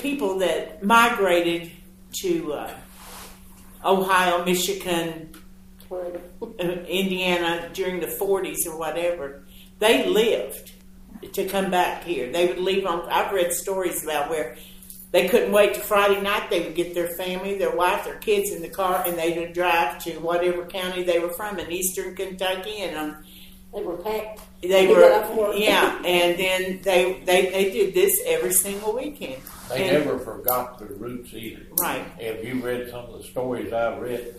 [0.00, 1.70] people that migrated
[2.20, 2.70] to uh,
[3.84, 5.34] Ohio, Michigan,
[5.90, 6.04] uh,
[6.88, 9.44] Indiana during the 40s or whatever,
[9.78, 10.72] they lived
[11.32, 12.30] to come back here.
[12.30, 13.08] They would leave on.
[13.08, 14.56] I've read stories about where
[15.10, 16.50] they couldn't wait to Friday night.
[16.50, 19.52] They would get their family, their wife, their kids in the car, and they would
[19.52, 23.24] drive to whatever county they were from in eastern Kentucky, and um,
[23.74, 24.40] They were packed.
[24.62, 25.54] they They were got off work.
[25.58, 29.42] yeah, and then they they they did this every single weekend.
[29.68, 31.62] They And- never forgot their roots either.
[31.80, 32.04] Right.
[32.20, 34.34] Have you read some of the stories I've read?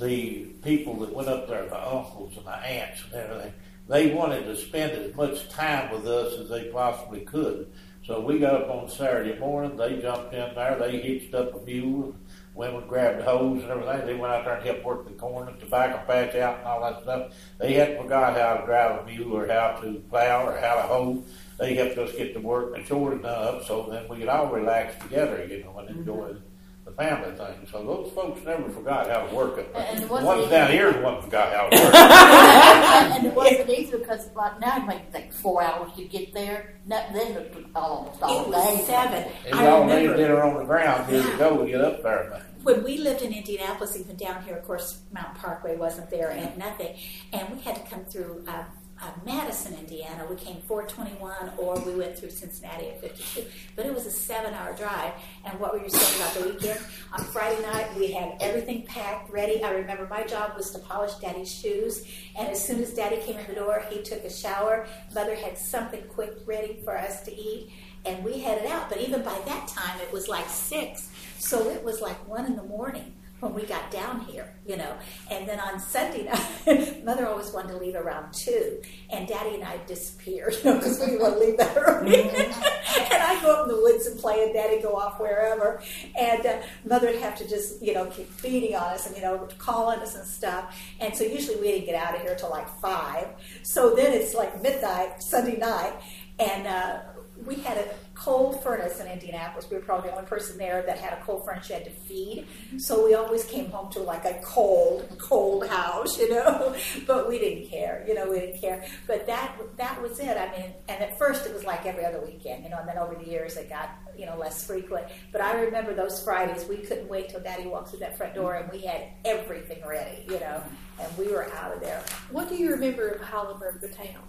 [0.00, 3.52] The people that went up there, the uncles and the aunts and everything,
[3.88, 7.70] they wanted to spend as much time with us as they possibly could.
[8.06, 11.64] So we got up on Saturday morning, they jumped in there, they hitched up a
[11.64, 12.14] mule,
[12.54, 15.58] women grabbed hose and everything, they went out there and helped work the corn and
[15.58, 17.32] tobacco patch out and all that stuff.
[17.58, 20.82] They hadn't forgot how to drive a mule or how to plow or how to
[20.82, 21.24] hoe.
[21.58, 24.48] They helped us get to work and chores done up so then we could all
[24.48, 26.00] relax together, you know, and mm-hmm.
[26.00, 26.36] enjoy
[26.84, 27.66] the family thing.
[27.72, 29.86] So those folks never forgot how to work up there.
[29.88, 31.94] And it The wasn't ones down here the ones forgot how to work.
[31.94, 33.16] it.
[33.16, 36.74] and it wasn't easy because like now it might take four hours to get there.
[36.86, 38.50] Not then it took almost all It day.
[38.50, 39.32] was seven.
[39.46, 42.02] And I we all made remember dinner on the ground years ago to get up
[42.02, 42.42] there.
[42.62, 46.56] when we lived in Indianapolis, even down here, of course, Mountain Parkway wasn't there and
[46.58, 46.96] nothing,
[47.32, 48.64] and we had to come through uh,
[49.00, 50.26] uh, Madison, Indiana.
[50.28, 53.44] We came 421, or we went through Cincinnati at 52.
[53.76, 55.12] But it was a seven-hour drive.
[55.44, 56.80] And what were you saying about the weekend?
[57.12, 59.62] On Friday night, we had everything packed, ready.
[59.62, 62.06] I remember my job was to polish Daddy's shoes,
[62.38, 64.86] and as soon as Daddy came in the door, he took a shower.
[65.14, 67.70] Mother had something quick ready for us to eat,
[68.04, 68.88] and we headed out.
[68.88, 71.10] But even by that time, it was like six.
[71.38, 73.14] So it was like one in the morning
[73.44, 74.96] when we got down here, you know.
[75.30, 76.24] And then on Sunday
[76.66, 78.80] night, Mother always wanted to leave around two,
[79.10, 82.22] and Daddy and I disappeared, you know, because we didn't want to leave that early.
[82.22, 85.82] and I go up in the woods and play, and Daddy go off wherever,
[86.18, 89.22] and uh, Mother would have to just, you know, keep feeding on us and you
[89.22, 90.74] know, calling us and stuff.
[91.00, 93.28] And so usually we didn't get out of here till like five.
[93.62, 95.92] So then it's like midnight Sunday night,
[96.38, 96.66] and.
[96.66, 97.00] Uh,
[97.44, 99.68] we had a coal furnace in Indianapolis.
[99.68, 101.90] We were probably the only person there that had a coal furnace you had to
[101.90, 102.46] feed.
[102.78, 106.74] So we always came home to like a cold, cold house, you know.
[107.06, 108.30] But we didn't care, you know.
[108.30, 108.84] We didn't care.
[109.06, 110.36] But that that was it.
[110.36, 112.78] I mean, and at first it was like every other weekend, you know.
[112.78, 115.06] And then over the years it got you know less frequent.
[115.32, 116.66] But I remember those Fridays.
[116.68, 120.24] We couldn't wait till Daddy walked through that front door, and we had everything ready,
[120.28, 120.62] you know.
[121.00, 122.02] And we were out of there.
[122.30, 124.22] What do you remember of Heidelberg, the town?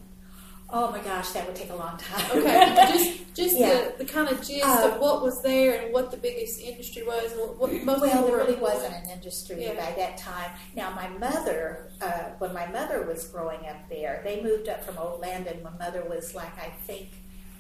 [0.69, 2.25] Oh my gosh, that would take a long time.
[2.31, 3.89] Okay, just just Yeah.
[3.97, 7.03] the, the kind of gist Uh, of what was there and what the biggest industry
[7.03, 9.73] was, what, what most Well, there really wasn't an industry Yeah.
[9.73, 10.51] by that time.
[10.75, 14.97] Now, my mother, uh, when my mother was growing up there, they moved up from
[14.97, 17.09] Old Landing My mother was like, I think,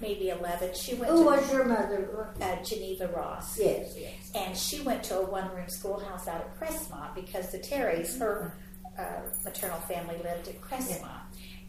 [0.01, 0.73] maybe 11.
[0.73, 2.29] She went Who to was your mother?
[2.41, 3.59] uh, Geneva Ross.
[3.59, 4.31] Yes, yes.
[4.33, 8.53] And she went to a one room schoolhouse out at Crestmont because the Terrys, her
[8.97, 11.21] uh, maternal family lived at Crestmont.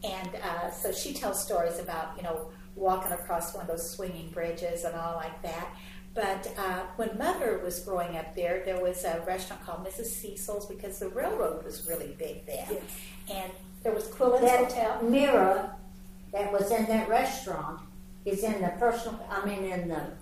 [0.07, 4.31] And uh, so she tells stories about, you know, walking across one of those swinging
[4.31, 5.69] bridges and all like that.
[6.15, 10.07] But uh, when Mother was growing up there, there was a restaurant called Mrs.
[10.07, 12.79] Cecil's because the railroad was really big then.
[13.31, 13.53] And
[13.83, 15.03] there was Quillen's That Hotel.
[15.03, 15.77] mirror
[16.33, 17.81] that was in that restaurant
[18.25, 20.13] is in the personal, I mean, in the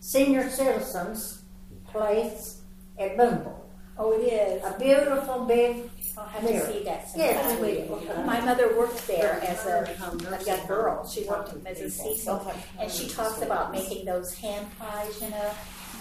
[0.00, 1.42] senior citizens
[1.86, 2.62] place
[2.98, 3.58] at Boonville.
[3.98, 4.64] Oh, it is.
[4.64, 7.62] A beautiful big I'll have to see that Yes, sometime.
[7.62, 8.24] we will.
[8.24, 9.84] My mother worked there as a,
[10.30, 11.06] a young girl.
[11.08, 11.92] She worked at Mrs.
[11.92, 15.50] Cecil, and she talks about making those hand pies, you know,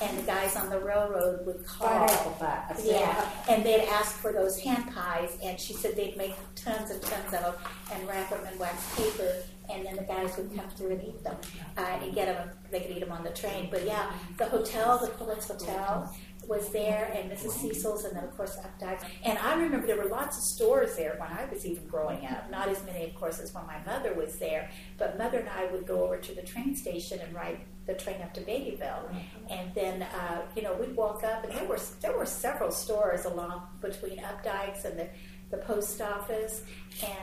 [0.01, 1.87] and the guys on the railroad would call.
[1.87, 2.75] pie.
[2.83, 7.01] Yeah, and they'd ask for those hand pies, and she said they'd make tons and
[7.01, 7.53] tons of them
[7.93, 9.31] and wrap them in wax paper,
[9.71, 11.37] and then the guys would come through and eat them,
[11.77, 12.49] uh, and get them.
[12.71, 13.69] They could eat them on the train.
[13.71, 16.13] But yeah, the hotel, the Quillet's Hotel,
[16.47, 17.51] was there, and Mrs.
[17.51, 19.03] Cecil's, and then of course Updike.
[19.23, 22.49] And I remember there were lots of stores there when I was even growing up.
[22.49, 24.69] Not as many, of course, as when my mother was there.
[24.97, 28.21] But mother and I would go over to the train station and ride the train
[28.21, 29.09] up to Beattyville,
[29.49, 33.25] and then uh, you know we'd walk up, and there were there were several stores
[33.25, 35.07] along between Updikes and the
[35.49, 36.63] the post office,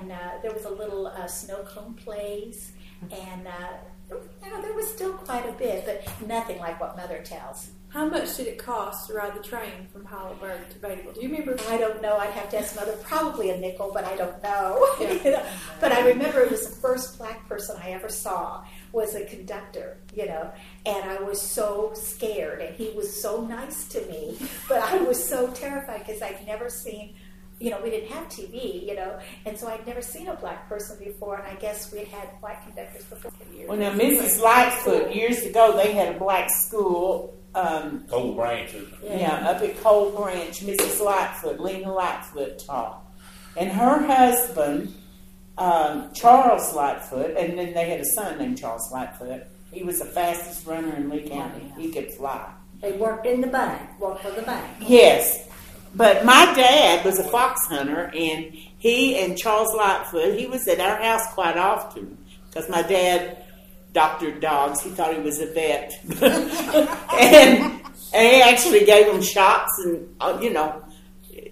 [0.00, 2.72] and uh, there was a little uh, snow cone place,
[3.10, 3.68] and uh,
[4.10, 7.70] you know there was still quite a bit, but nothing like what mother tells.
[7.90, 11.14] How much did it cost to ride the train from Heidelberg to Beattyville?
[11.14, 11.56] Do you remember?
[11.70, 12.18] I don't know.
[12.18, 12.92] I'd have to ask mother.
[13.02, 14.86] Probably a nickel, but I don't know.
[15.00, 15.42] You know?
[15.80, 18.62] But I remember it was the first black person I ever saw
[18.92, 20.50] was a conductor, you know,
[20.86, 24.38] and I was so scared, and he was so nice to me,
[24.68, 27.14] but I was so terrified because I'd never seen.
[27.60, 30.68] You know, we didn't have TV, you know, and so I'd never seen a black
[30.68, 33.32] person before, and I guess we'd had white conductors before.
[33.66, 34.40] Well, now Mrs.
[34.40, 38.88] Lightfoot years ago they had a black school um, Cold branches.
[39.02, 41.04] yeah, up at Cold Branch, Mrs.
[41.04, 43.04] Lightfoot, Lena Lightfoot taught.
[43.56, 44.94] And her husband,
[45.56, 49.42] um, Charles Lightfoot, and then they had a son named Charles Lightfoot.
[49.72, 51.72] He was the fastest runner in Lee County.
[51.76, 52.52] He could fly.
[52.80, 54.76] They worked in the bank, worked for the bank.
[54.80, 55.47] Yes.
[55.94, 60.80] But my dad was a fox hunter, and he and Charles Lightfoot, he was at
[60.80, 62.18] our house quite often
[62.48, 63.44] because my dad
[63.92, 64.80] doctored dogs.
[64.82, 66.00] He thought he was a vet.
[66.22, 67.80] and,
[68.14, 70.84] and he actually gave them shots, and, uh, you know,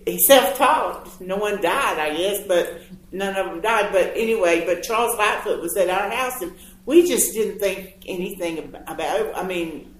[0.06, 1.20] he self taught.
[1.20, 2.80] No one died, I guess, but
[3.12, 3.90] none of them died.
[3.92, 6.52] But anyway, but Charles Lightfoot was at our house, and
[6.84, 9.36] we just didn't think anything ab- about.
[9.36, 9.94] I mean,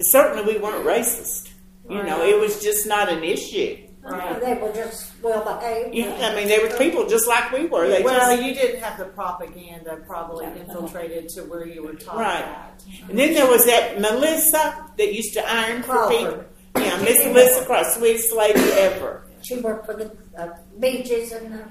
[0.00, 1.50] certainly we weren't racist.
[1.88, 3.76] You know, it was just not an issue.
[4.06, 5.94] Uh, They were just well behaved.
[5.94, 7.88] Yeah, I mean, they were people just like we were.
[7.88, 12.16] They well, just, you didn't have the propaganda probably infiltrated to where you were taught
[12.18, 12.44] Right.
[12.44, 12.82] that.
[13.08, 16.24] and then there was that Melissa that used to iron for people.
[16.32, 16.48] Crawford.
[16.76, 19.22] Yeah, Miss Melissa Cross, sweetest lady ever.
[19.42, 20.48] She worked for the uh,
[20.80, 21.64] beaches and the,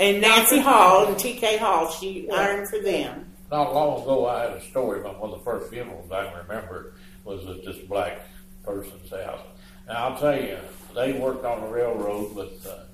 [0.00, 1.58] And Nancy Hall and T.K.
[1.58, 3.32] Hall, she ironed for them.
[3.50, 6.94] Not long ago, I had a story about one of the first funerals I remember
[7.24, 8.20] was at this black
[8.64, 9.40] person's house.
[9.86, 10.58] Now, I'll tell you,
[10.94, 12.84] they worked on the railroad with uh,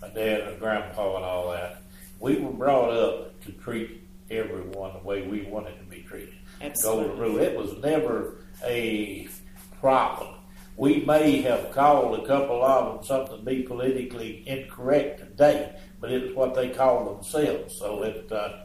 [0.00, 1.82] my dad and grandpa and all that.
[2.20, 6.34] We were brought up to treat everyone the way we wanted to be treated.
[6.60, 7.04] Absolutely.
[7.08, 7.38] Golden rule.
[7.38, 9.28] It was never a
[9.80, 10.34] problem.
[10.76, 16.10] We may have called a couple of them something to be politically incorrect today, but
[16.10, 17.78] it was what they called themselves.
[17.78, 18.64] So it uh,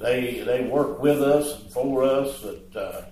[0.00, 2.40] they they worked with us and for us.
[2.40, 3.02] That uh,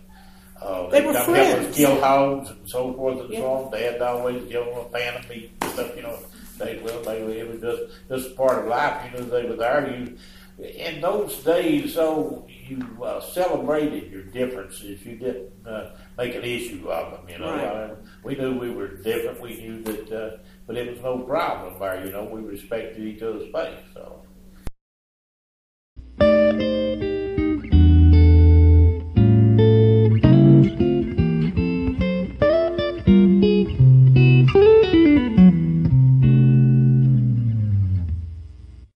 [0.62, 1.76] uh, They were come us friends.
[1.76, 3.40] kill hogs and so forth and Yeah.
[3.40, 3.70] so on.
[3.72, 5.96] Dad always give them a pan of meat and stuff.
[5.96, 6.18] You know,
[6.58, 7.02] they will.
[7.02, 9.02] They it was just just part of life.
[9.12, 9.90] You know, they were there.
[9.90, 10.16] You
[10.58, 15.04] in those days, so you uh, celebrated your differences.
[15.06, 17.28] You didn't uh, make an issue of them.
[17.30, 17.64] You know, Right.
[17.64, 19.40] Uh, we knew we were different.
[19.40, 20.36] We knew that, uh,
[20.66, 22.04] but it was no problem there.
[22.04, 23.78] You know, we respected each other's space.
[23.94, 24.20] So